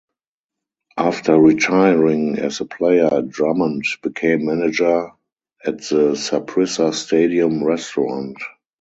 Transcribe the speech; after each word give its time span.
After 0.97 1.37
retiring 1.37 2.39
as 2.39 2.59
a 2.59 2.65
player, 2.65 3.21
Drummond 3.21 3.85
became 4.01 4.45
manager 4.45 5.11
at 5.63 5.77
the 5.77 6.15
Saprissa 6.15 6.91
stadium 6.91 7.63
restaurant. 7.63 8.39